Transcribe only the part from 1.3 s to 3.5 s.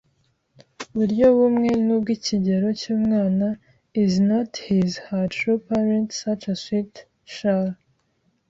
bumwe n ubw ikirego cy umwana